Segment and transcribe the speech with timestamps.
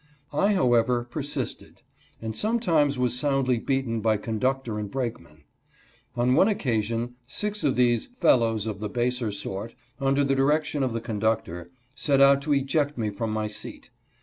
[0.33, 1.83] I, however, persisted,
[2.23, 5.43] and sometimes was soundly beaten by conductor and brakeman.
[6.15, 10.81] On one oc casion six of these" fellows of the baser sort," under the direction
[10.81, 13.91] of the conductor, set out to eject me from my 'seat.